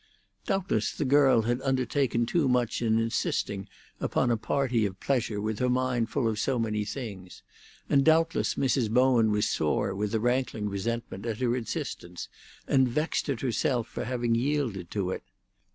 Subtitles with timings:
[0.47, 3.69] Doubtless the girl had undertaken too much in insisting
[3.99, 7.43] upon a party of pleasure with her mind full of so many things,
[7.87, 8.89] and doubtless Mrs.
[8.89, 12.29] Bowen was sore with a rankling resentment at her insistence,
[12.67, 15.21] and vexed at herself for having yielded to it.